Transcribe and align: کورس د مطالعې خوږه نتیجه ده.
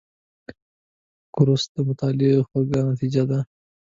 کورس 1.35 1.63
د 1.73 1.75
مطالعې 1.89 2.45
خوږه 2.47 2.79
نتیجه 2.91 3.23
ده. 3.29 3.39